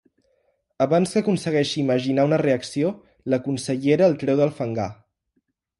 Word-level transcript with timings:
Abans 0.85 1.11
que 1.17 1.21
aconsegueixi 1.25 1.81
imaginar 1.83 2.27
una 2.31 2.41
reacció, 2.45 2.93
la 3.35 3.43
consellera 3.49 4.13
el 4.13 4.21
treu 4.25 4.41
del 4.45 4.57
fangar. 4.63 4.93